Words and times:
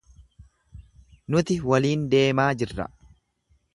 Nuti 1.35 1.59
waliin 1.73 2.07
deemaa 2.15 2.49
jirra. 2.63 2.89